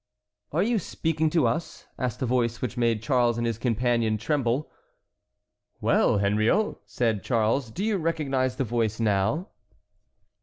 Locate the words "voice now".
8.63-9.49